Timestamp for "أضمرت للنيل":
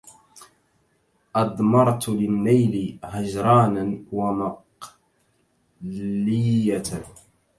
1.35-2.99